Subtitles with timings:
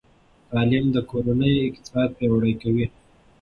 [0.49, 2.85] تعلیم د کورنۍ اقتصاد پیاوړی کوي.